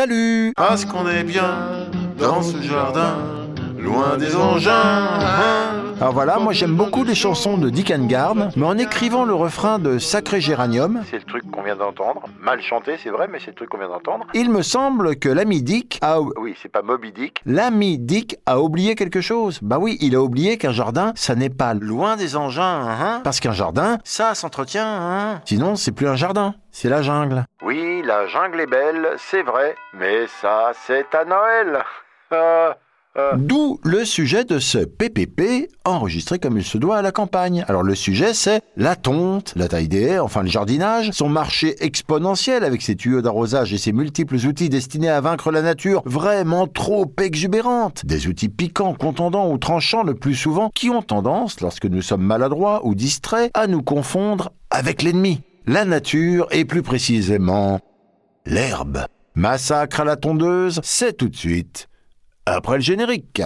[0.00, 3.18] Salut Parce qu'on est bien dans ce jardin,
[3.78, 5.06] loin des engins.
[6.00, 9.78] Alors voilà, moi j'aime beaucoup les chansons de Dick Gard, mais en écrivant le refrain
[9.78, 12.22] de Sacré Géranium, C'est le truc qu'on vient d'entendre.
[12.40, 14.24] Mal chanté, c'est vrai, mais c'est le truc qu'on vient d'entendre.
[14.32, 16.18] il me semble que l'ami Dick a...
[16.18, 17.42] Oui, c'est pas Moby Dick.
[17.44, 19.58] L'ami Dick a oublié quelque chose.
[19.60, 23.38] Bah oui, il a oublié qu'un jardin, ça n'est pas loin des engins, hein Parce
[23.38, 27.44] qu'un jardin, ça s'entretient, hein Sinon, c'est plus un jardin, c'est la jungle.
[27.62, 31.84] Oui, la jungle est belle, c'est vrai, mais ça, c'est à Noël.
[32.30, 32.76] Ah,
[33.16, 33.32] ah.
[33.36, 37.64] D'où le sujet de ce PPP enregistré comme il se doit à la campagne.
[37.68, 41.74] Alors le sujet c'est la tonte, la taille des haies, enfin le jardinage, son marché
[41.84, 46.68] exponentiel avec ses tuyaux d'arrosage et ses multiples outils destinés à vaincre la nature vraiment
[46.68, 48.06] trop exubérante.
[48.06, 52.22] Des outils piquants, contondants ou tranchants le plus souvent qui ont tendance, lorsque nous sommes
[52.22, 55.40] maladroits ou distraits, à nous confondre avec l'ennemi.
[55.66, 57.80] La nature et plus précisément
[58.46, 59.04] l'herbe.
[59.34, 61.88] Massacre à la tondeuse, c'est tout de suite
[62.46, 63.42] après le générique.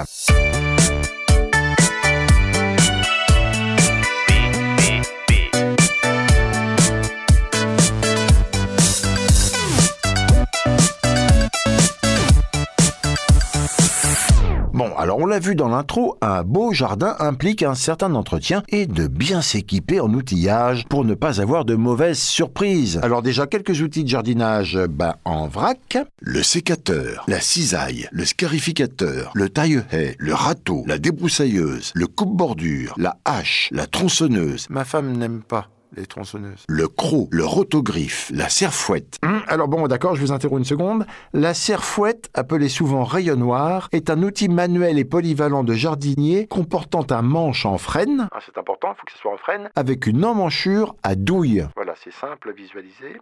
[14.94, 18.86] Bon, alors on l'a vu dans l'intro, un beau jardin implique un certain entretien et
[18.86, 23.00] de bien s'équiper en outillage pour ne pas avoir de mauvaises surprises.
[23.02, 25.98] Alors déjà quelques outils de jardinage ben, en vrac.
[26.20, 33.16] Le sécateur, la cisaille, le scarificateur, le taille-haie, le râteau, la débroussailleuse, le coupe-bordure, la
[33.24, 34.66] hache, la tronçonneuse.
[34.70, 36.64] Ma femme n'aime pas les tronçonneuses.
[36.68, 39.18] Le croc, le rotogriffe, la serfouette.
[39.24, 41.06] Hum, alors bon, d'accord, je vous interromps une seconde.
[41.32, 47.22] La serfouette, appelée souvent rayonnoir, est un outil manuel et polyvalent de jardinier comportant un
[47.22, 49.70] manche en frêne Ah, c'est important, il faut que ce soit en freine.
[49.76, 51.66] avec une emmanchure à douille.
[51.76, 53.20] Voilà, c'est simple à visualiser.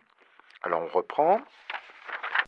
[0.65, 1.41] Alors on reprend.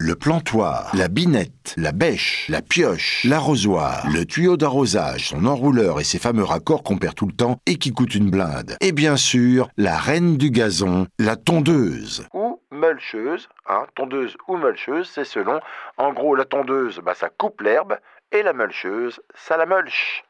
[0.00, 6.04] Le plantoir, la binette, la bêche, la pioche, l'arrosoir, le tuyau d'arrosage, son enrouleur et
[6.04, 8.76] ses fameux raccords qu'on perd tout le temps et qui coûtent une blinde.
[8.80, 12.26] Et bien sûr, la reine du gazon, la tondeuse.
[12.34, 15.60] Ou mulcheuse, hein, tondeuse ou mulcheuse, c'est selon.
[15.96, 17.96] En gros, la tondeuse, bah, ça coupe l'herbe,
[18.32, 20.24] et la mulcheuse, ça la mulche.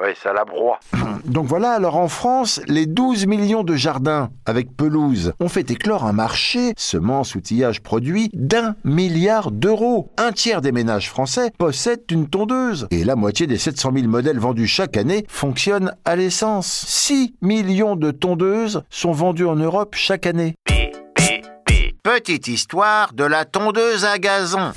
[0.00, 0.78] Oui, ça la broie.
[1.24, 6.04] Donc voilà, alors en France, les 12 millions de jardins avec pelouse ont fait éclore
[6.04, 10.12] un marché, semences, outillage, produits, d'un milliard d'euros.
[10.16, 12.86] Un tiers des ménages français possèdent une tondeuse.
[12.90, 16.66] Et la moitié des 700 000 modèles vendus chaque année fonctionnent à l'essence.
[16.66, 20.54] 6 millions de tondeuses sont vendues en Europe chaque année.
[22.04, 24.72] Petite histoire de la tondeuse à gazon.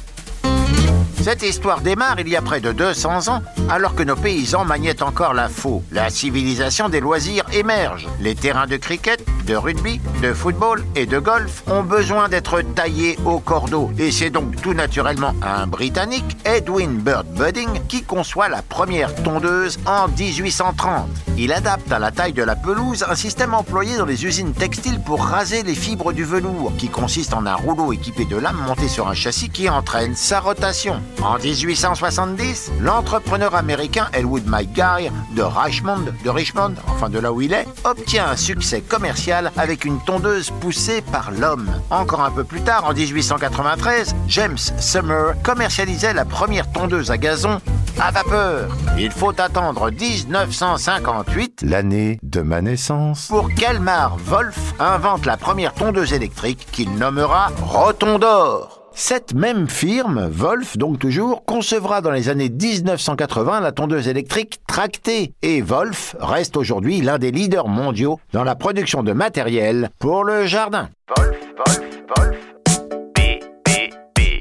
[1.22, 5.04] Cette histoire démarre il y a près de 200 ans, alors que nos paysans maniaient
[5.04, 5.84] encore la faux.
[5.92, 8.08] La civilisation des loisirs émerge.
[8.20, 13.20] Les terrains de cricket, de rugby, de football et de golf ont besoin d'être taillés
[13.24, 13.92] au cordeau.
[14.00, 19.78] Et c'est donc tout naturellement un Britannique, Edwin Bird Budding, qui conçoit la première tondeuse
[19.86, 21.08] en 1830.
[21.38, 25.00] Il adapte à la taille de la pelouse un système employé dans les usines textiles
[25.00, 28.88] pour raser les fibres du velours, qui consiste en un rouleau équipé de lames monté
[28.88, 31.00] sur un châssis qui entraîne sa rotation.
[31.22, 37.54] En 1870, l'entrepreneur américain Elwood McGuire de Richmond, de Richmond, enfin de là où il
[37.54, 41.70] est, obtient un succès commercial avec une tondeuse poussée par l'homme.
[41.90, 47.62] Encore un peu plus tard, en 1893, James Summer commercialisait la première tondeuse à gazon
[48.00, 48.76] à vapeur.
[48.98, 53.28] Il faut attendre 1958 L'année de ma naissance.
[53.28, 58.81] pour qu'Elmar Wolf invente la première tondeuse électrique qu'il nommera Rotondor.
[58.94, 65.34] Cette même firme, Wolf donc toujours, concevra dans les années 1980 la tondeuse électrique tractée.
[65.42, 70.46] Et Wolf reste aujourd'hui l'un des leaders mondiaux dans la production de matériel pour le
[70.46, 70.90] jardin.
[71.18, 71.80] Wolf, Wolf,
[72.18, 72.38] Wolf.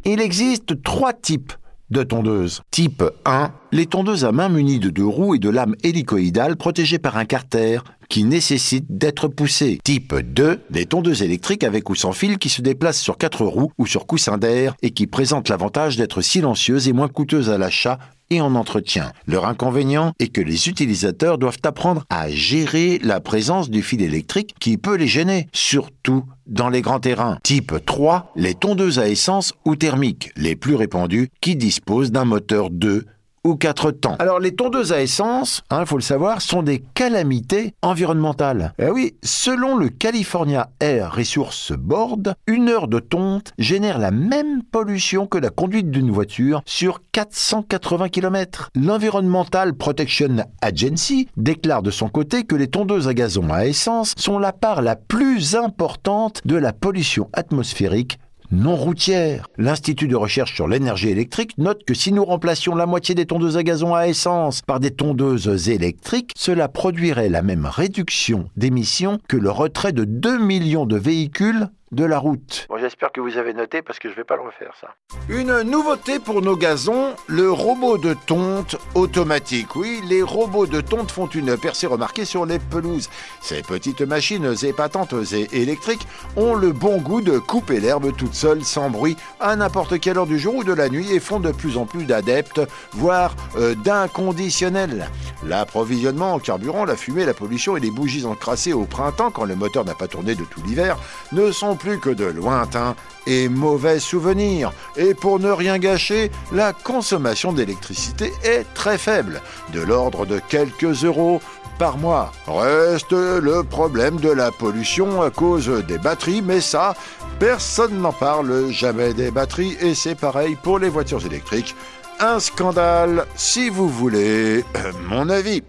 [0.05, 1.53] Il existe trois types
[1.91, 2.62] de tondeuses.
[2.71, 6.99] Type 1, les tondeuses à main munies de deux roues et de lames hélicoïdales protégées
[6.99, 9.78] par un carter qui nécessite d'être poussées.
[9.84, 13.72] Type 2, des tondeuses électriques avec ou sans fil qui se déplacent sur quatre roues
[13.78, 17.98] ou sur coussin d'air et qui présentent l'avantage d'être silencieuses et moins coûteuses à l'achat
[18.30, 19.12] et en entretien.
[19.27, 24.54] Leur inconvénient est que les utilisateurs doivent apprendre à gérer la présence du fil électrique
[24.60, 27.38] qui peut les gêner, surtout dans les grands terrains.
[27.42, 32.71] Type 3, les tondeuses à essence ou thermiques, les plus répandues, qui disposent d'un moteur
[32.71, 33.06] 2
[33.45, 34.16] ou 4 temps.
[34.19, 38.75] Alors les tondeuses à essence, il faut le savoir, sont des calamités environnementales.
[38.78, 44.63] Eh oui, selon le California Air Resource Board, une heure de tonte génère la même
[44.63, 48.71] pollution que la conduite d'une voiture sur 480 km.
[48.75, 54.39] L'Environmental Protection Agency déclare de son côté que les tondeuses à gazon à essence sont
[54.39, 58.19] la part la plus importante de la pollution atmosphérique
[58.52, 59.48] non routières.
[59.58, 63.56] L'Institut de recherche sur l'énergie électrique note que si nous remplacions la moitié des tondeuses
[63.56, 69.36] à gazon à essence par des tondeuses électriques, cela produirait la même réduction d'émissions que
[69.36, 72.66] le retrait de 2 millions de véhicules de la route.
[72.69, 74.95] Bon, j'espère que vous avez noté parce que je vais pas le refaire ça.
[75.28, 79.75] Une nouveauté pour nos gazons, le robot de tonte automatique.
[79.75, 83.10] Oui, les robots de tonte font une percée remarquée sur les pelouses.
[83.41, 86.07] Ces petites machines épatantes et électriques
[86.37, 90.27] ont le bon goût de couper l'herbe toute seule sans bruit à n'importe quelle heure
[90.27, 92.60] du jour ou de la nuit et font de plus en plus d'adeptes,
[92.93, 95.09] voire euh, d'inconditionnels.
[95.45, 99.57] L'approvisionnement en carburant, la fumée, la pollution et les bougies encrassées au printemps quand le
[99.57, 100.97] moteur n'a pas tourné de tout l'hiver
[101.33, 102.94] ne sont plus que de lointains
[103.27, 104.72] et mauvais souvenirs.
[104.97, 109.41] Et pour ne rien gâcher, la consommation d'électricité est très faible,
[109.72, 111.41] de l'ordre de quelques euros
[111.78, 112.30] par mois.
[112.47, 116.94] Reste le problème de la pollution à cause des batteries, mais ça,
[117.38, 121.74] personne n'en parle jamais des batteries et c'est pareil pour les voitures électriques.
[122.21, 124.62] Un scandale, si vous voulez
[125.09, 125.62] mon avis.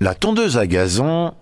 [0.00, 1.34] La tondeuse à gazon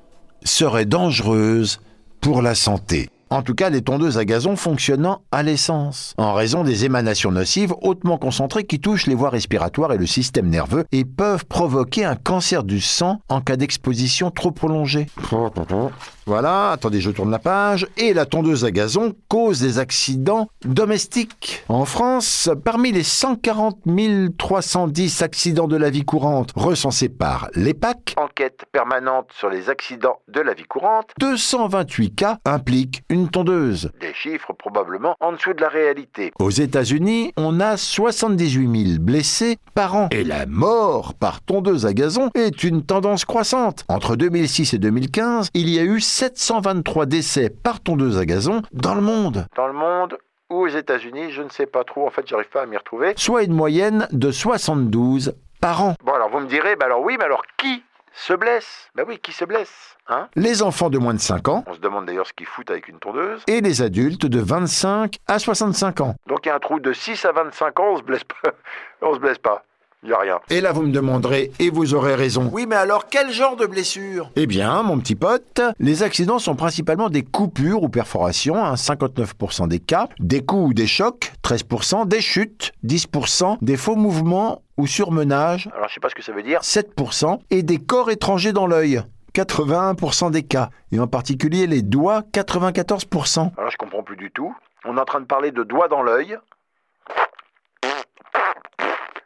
[0.44, 1.80] serait dangereuse
[2.22, 3.10] pour la santé.
[3.32, 7.72] En tout cas, les tondeuses à gazon fonctionnant à l'essence, en raison des émanations nocives
[7.80, 12.14] hautement concentrées qui touchent les voies respiratoires et le système nerveux et peuvent provoquer un
[12.14, 15.06] cancer du sang en cas d'exposition trop prolongée.
[16.26, 17.86] Voilà, attendez, je tourne la page.
[17.96, 21.64] Et la tondeuse à gazon cause des accidents domestiques.
[21.68, 23.78] En France, parmi les 140
[24.38, 30.40] 310 accidents de la vie courante recensés par l'EPAC, Enquête permanente sur les accidents de
[30.40, 31.10] la vie courante.
[31.18, 33.92] 228 cas impliquent une tondeuse.
[34.00, 36.32] Des chiffres probablement en dessous de la réalité.
[36.40, 40.08] Aux États-Unis, on a 78 000 blessés par an.
[40.10, 43.84] Et la mort par tondeuse à gazon est une tendance croissante.
[43.88, 48.96] Entre 2006 et 2015, il y a eu 723 décès par tondeuse à gazon dans
[48.96, 50.18] le monde, Dans le monde
[50.50, 52.04] ou aux États-Unis, je ne sais pas trop.
[52.06, 53.14] En fait, j'arrive pas à m'y retrouver.
[53.16, 55.94] soit une moyenne de 72 par an.
[56.04, 59.18] Bon, alors vous me direz, bah alors oui, mais alors qui se blesse Bah oui,
[59.18, 60.28] qui se blesse Hein?
[60.34, 62.88] Les enfants de moins de 5 ans On se demande d'ailleurs ce qu'ils foutent avec
[62.88, 63.42] une tondeuse.
[63.46, 66.14] et les adultes de 25 à 65 ans.
[66.26, 68.50] Donc il y a un trou de 6 à 25 ans, on se blesse pas.
[69.02, 69.64] on se blesse pas.
[70.04, 70.40] Il n'y a rien.
[70.50, 72.50] Et là, vous me demanderez, et vous aurez raison.
[72.52, 74.30] Oui, mais alors quel genre de blessure?
[74.34, 79.68] Eh bien, mon petit pote, les accidents sont principalement des coupures ou perforations, hein, 59%
[79.68, 84.88] des cas, des coups ou des chocs, 13%, des chutes, 10%, des faux mouvements ou
[84.88, 86.60] surmenage, Alors je sais pas ce que ça veut dire.
[86.62, 89.02] 7%, et des corps étrangers dans l'œil,
[89.34, 93.52] 81% des cas, et en particulier les doigts, 94%.
[93.56, 94.52] Alors je comprends plus du tout.
[94.84, 96.36] On est en train de parler de doigts dans l'œil.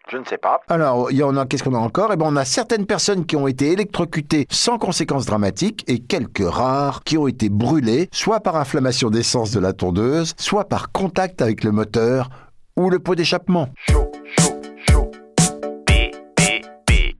[0.09, 0.61] Je ne sais pas.
[0.69, 2.13] Alors, il y en a, qu'est-ce qu'on a encore?
[2.13, 6.49] Eh bien, on a certaines personnes qui ont été électrocutées sans conséquences dramatiques et quelques
[6.49, 11.43] rares qui ont été brûlées, soit par inflammation d'essence de la tondeuse, soit par contact
[11.43, 12.31] avec le moteur
[12.77, 13.69] ou le pot d'échappement.
[13.91, 15.11] Chaud, chaud, chaud.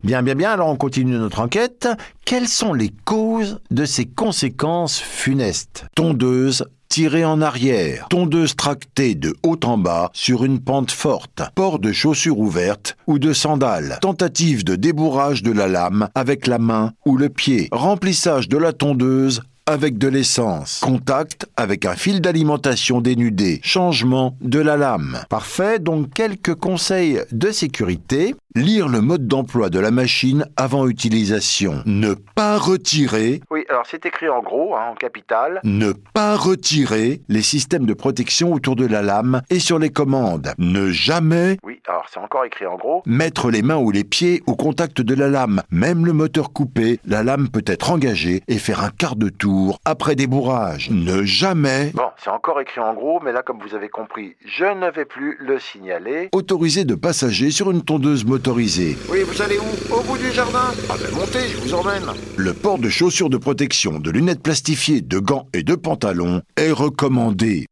[0.05, 1.89] Bien, bien, bien, alors on continue notre enquête.
[2.25, 5.87] Quelles sont les causes de ces conséquences funestes?
[5.97, 11.79] Tondeuse tirée en arrière, tondeuse tractée de haut en bas sur une pente forte, port
[11.79, 16.93] de chaussures ouvertes ou de sandales, tentative de débourrage de la lame avec la main
[17.05, 23.01] ou le pied, remplissage de la tondeuse avec de l'essence, contact avec un fil d'alimentation
[23.01, 25.19] dénudé, changement de la lame.
[25.29, 28.37] Parfait, donc quelques conseils de sécurité.
[28.57, 31.83] Lire le mode d'emploi de la machine avant utilisation.
[31.85, 35.61] Ne pas retirer, Oui, alors c'est écrit en gros, hein, en capital.
[35.63, 40.55] ne pas retirer les systèmes de protection autour de la lame et sur les commandes.
[40.57, 43.03] Ne jamais Oui, alors c'est encore écrit en gros.
[43.05, 45.61] mettre les mains ou les pieds au contact de la lame.
[45.71, 49.81] Même le moteur coupé, la lame peut être engagée et faire un quart de tour
[49.85, 50.89] après débourrage.
[50.91, 54.65] Ne jamais Bon, c'est encore écrit en gros, mais là, comme vous avez compris, je
[54.65, 56.31] ne vais plus le signaler.
[56.33, 59.95] autoriser de passager sur une tondeuse Oui, vous allez où?
[59.95, 60.73] Au bout du jardin?
[60.89, 62.05] Ah ben montez, je vous emmène.
[62.37, 66.71] Le port de chaussures de protection, de lunettes plastifiées, de gants et de pantalons est
[66.71, 67.67] recommandé.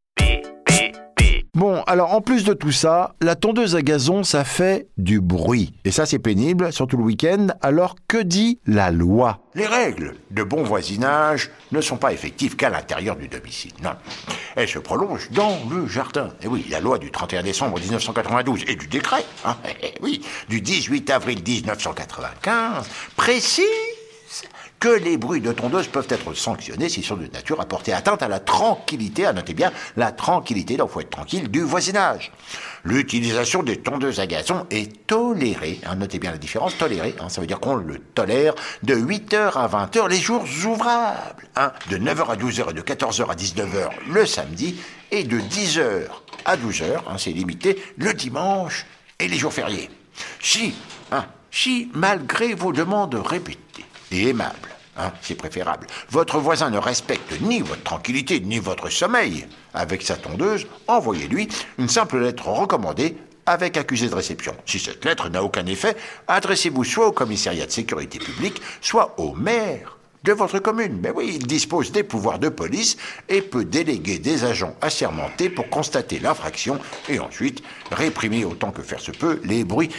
[1.54, 5.72] Bon, alors en plus de tout ça, la tondeuse à gazon, ça fait du bruit.
[5.84, 7.46] Et ça, c'est pénible, surtout le week-end.
[7.62, 9.38] Alors que dit la loi?
[9.54, 13.70] Les règles de bon voisinage ne sont pas effectives qu'à l'intérieur du domicile.
[13.84, 13.92] Non.
[14.56, 16.30] Elles se prolongent dans le jardin.
[16.42, 20.22] Et oui, la loi du 31 décembre 1992 et du décret, hein, eh, eh, oui,
[20.48, 23.93] du 18 avril 1995 précise
[24.84, 28.22] que les bruits de tondeuse peuvent être sanctionnés s'ils sont de nature à porter atteinte
[28.22, 32.32] à la tranquillité, à noter bien la tranquillité, donc faut être tranquille, du voisinage.
[32.84, 37.40] L'utilisation des tondeuses à gazon est tolérée, hein, notez bien la différence, tolérée, hein, ça
[37.40, 42.32] veut dire qu'on le tolère de 8h à 20h les jours ouvrables, hein, de 9h
[42.32, 44.78] à 12h et de 14h à 19h le samedi,
[45.10, 46.08] et de 10h
[46.44, 48.84] à 12h, hein, c'est limité, le dimanche
[49.18, 49.88] et les jours fériés.
[50.42, 50.74] Si,
[51.50, 57.60] si, malgré vos demandes répétées et aimables, hein, c'est préférable, votre voisin ne respecte ni
[57.60, 61.48] votre tranquillité ni votre sommeil avec sa tondeuse, envoyez-lui
[61.78, 64.56] une simple lettre recommandée avec accusé de réception.
[64.66, 65.96] Si cette lettre n'a aucun effet,
[66.28, 70.98] adressez-vous soit au commissariat de sécurité publique, soit au maire de votre commune.
[71.02, 72.96] Mais oui, il dispose des pouvoirs de police
[73.28, 79.00] et peut déléguer des agents assermentés pour constater l'infraction et ensuite réprimer autant que faire
[79.00, 79.90] se peut les bruits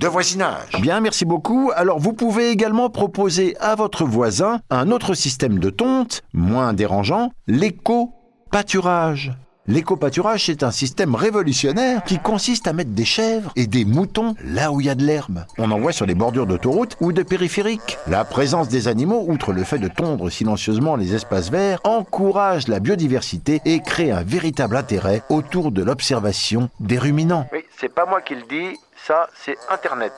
[0.00, 0.80] de voisinage.
[0.80, 1.70] Bien, merci beaucoup.
[1.74, 7.30] Alors, vous pouvez également proposer à votre voisin un autre système de tonte, moins dérangeant,
[7.46, 9.32] l'éco-pâturage.
[9.66, 14.70] L'éco-pâturage, c'est un système révolutionnaire qui consiste à mettre des chèvres et des moutons là
[14.70, 15.46] où il y a de l'herbe.
[15.56, 17.96] On en voit sur les bordures d'autoroutes ou de périphériques.
[18.06, 22.78] La présence des animaux, outre le fait de tondre silencieusement les espaces verts, encourage la
[22.78, 27.46] biodiversité et crée un véritable intérêt autour de l'observation des ruminants.
[27.50, 30.10] Oui, c'est pas moi qui le dis, ça c'est Internet.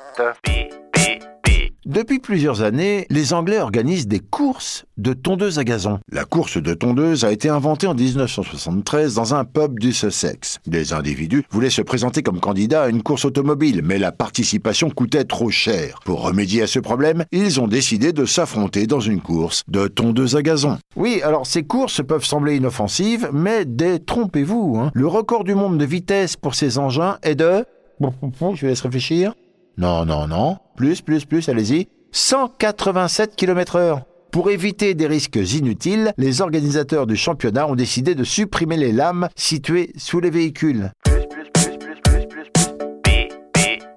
[1.87, 6.01] Depuis plusieurs années, les Anglais organisent des courses de tondeuses à gazon.
[6.11, 10.59] La course de tondeuse a été inventée en 1973 dans un pub du Sussex.
[10.67, 15.23] Des individus voulaient se présenter comme candidats à une course automobile, mais la participation coûtait
[15.23, 16.01] trop cher.
[16.05, 20.35] Pour remédier à ce problème, ils ont décidé de s'affronter dans une course de tondeuses
[20.35, 20.79] à gazon.
[20.97, 24.77] Oui, alors ces courses peuvent sembler inoffensives, mais détrompez-vous.
[24.77, 24.91] Hein.
[24.93, 27.65] Le record du monde de vitesse pour ces engins est de...
[28.01, 29.35] Je vous laisse réfléchir.
[29.79, 30.57] Non, non, non.
[30.77, 31.89] Plus, plus, plus, allez-y.
[32.13, 34.03] 187 km heure.
[34.31, 39.29] Pour éviter des risques inutiles, les organisateurs du championnat ont décidé de supprimer les lames
[39.35, 40.91] situées sous les véhicules.
[41.05, 42.49] Plus, plus, plus, plus, plus, plus,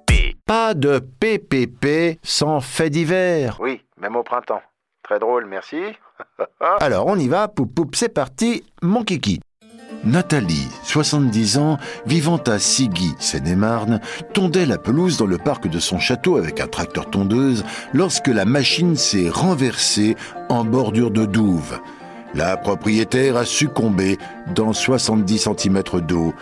[0.05, 0.33] plus.
[0.45, 3.57] Pas de PPP sans fait divers.
[3.59, 4.61] Oui, même au printemps.
[5.03, 5.77] Très drôle, merci.
[6.79, 9.41] Alors on y va, poup poup, c'est parti, mon kiki.
[10.05, 13.99] Nathalie, 70 ans, vivant à Siggy, Seine-et-Marne,
[14.33, 18.45] tondait la pelouse dans le parc de son château avec un tracteur tondeuse lorsque la
[18.45, 20.15] machine s'est renversée
[20.47, 21.79] en bordure de douve.
[22.33, 24.17] La propriétaire a succombé
[24.55, 26.33] dans 70 cm d'eau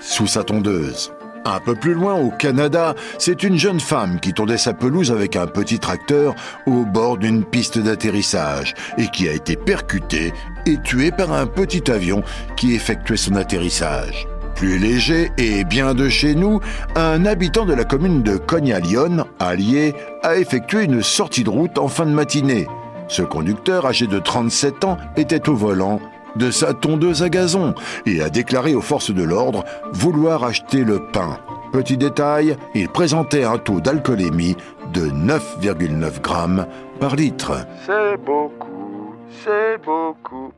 [0.00, 1.12] sous sa tondeuse.
[1.46, 5.36] Un peu plus loin, au Canada, c'est une jeune femme qui tondait sa pelouse avec
[5.36, 6.34] un petit tracteur
[6.66, 10.32] au bord d'une piste d'atterrissage et qui a été percutée
[10.66, 12.22] et tuée par un petit avion
[12.56, 14.26] qui effectuait son atterrissage.
[14.54, 16.60] Plus léger et bien de chez nous,
[16.94, 21.88] un habitant de la commune de Cogne-à-Lyon, allié, a effectué une sortie de route en
[21.88, 22.68] fin de matinée.
[23.08, 26.00] Ce conducteur, âgé de 37 ans, était au volant
[26.36, 27.74] de sa tondeuse à gazon
[28.06, 31.38] et a déclaré aux forces de l'ordre vouloir acheter le pain.
[31.72, 34.56] Petit détail, il présentait un taux d'alcoolémie
[34.92, 36.66] de 9,9 grammes
[37.00, 37.66] par litre.
[37.84, 38.83] C'est beaucoup,
[39.30, 40.52] c'est beaucoup.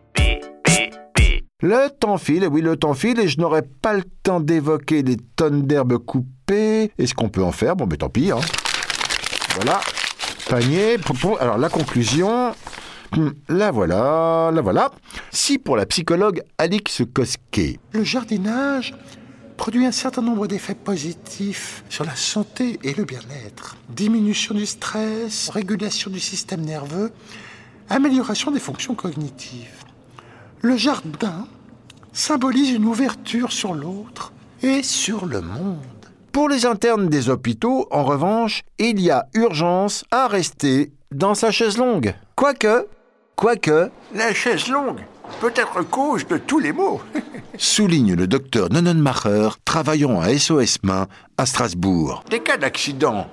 [1.62, 5.16] Le temps file, oui, le temps file, et je n'aurai pas le temps d'évoquer les
[5.16, 6.92] tonnes d'herbes coupées.
[6.98, 7.76] Est-ce qu'on peut en faire?
[7.76, 8.30] Bon, mais tant pis.
[8.30, 8.40] Hein.
[9.54, 9.80] Voilà.
[10.48, 10.96] Panier.
[11.40, 12.52] Alors, la conclusion.
[13.16, 14.90] Hmm, La voilà, la voilà.
[15.30, 18.94] Si pour la psychologue Alix Koske, Le jardinage
[19.56, 23.76] produit un certain nombre d'effets positifs sur la santé et le bien-être.
[23.88, 27.12] Diminution du stress, régulation du système nerveux,
[27.88, 29.84] amélioration des fonctions cognitives.
[30.62, 31.46] Le jardin
[32.12, 35.76] symbolise une ouverture sur l'autre et sur le monde.
[36.32, 41.50] pour les internes des hôpitaux, en revanche, il y a urgence à rester dans sa
[41.50, 42.14] chaise longue.
[42.34, 42.86] Quoique,
[43.36, 45.00] quoique, La chaise longue
[45.40, 47.00] peut être cause de tous les maux.
[47.58, 51.06] souligne le docteur Nonnenmacher, travaillant à SOS Main
[51.38, 52.22] à Strasbourg.
[52.30, 53.26] Des cas d'accident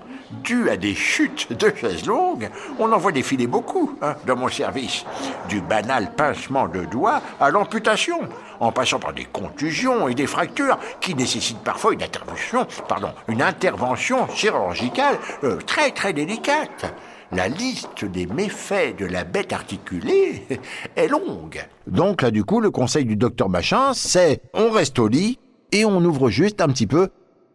[0.44, 2.50] dus à des chutes de chaises longues,
[2.80, 5.06] on en voit défiler beaucoup hein, dans mon service.
[5.50, 8.20] Du banal pincement de doigts à l'amputation,
[8.60, 13.42] en passant par des contusions et des fractures qui nécessitent parfois une intervention, pardon, une
[13.42, 16.94] intervention chirurgicale euh, très très délicate.
[17.32, 20.44] La liste des méfaits de la bête articulée
[20.96, 21.66] est longue.
[21.88, 25.40] Donc là, du coup, le conseil du docteur Machin, c'est on reste au lit
[25.72, 27.10] et on ouvre juste un petit peu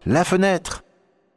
[0.05, 0.85] la fenêtre.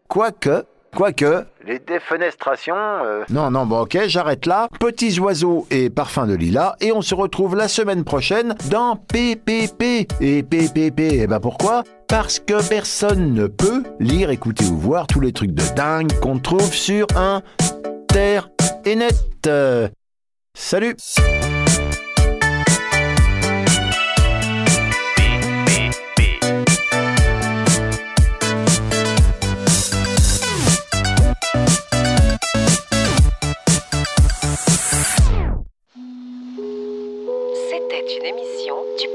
[0.07, 4.67] Quoique, quoique, Les défenestrations, euh, Non, non, bon, ok, j'arrête là.
[4.79, 6.75] Petits oiseaux et parfums de lilas.
[6.81, 10.07] Et on se retrouve la semaine prochaine dans PPP.
[10.21, 11.83] Et PPP, eh ben pourquoi?
[12.07, 16.39] Parce que personne ne peut lire, écouter ou voir tous les trucs de dingue qu'on
[16.39, 18.45] trouve sur Internet.
[19.47, 19.87] Euh,
[20.53, 21.60] Salut C'était une émission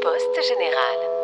[0.06, 1.15] Poste Général.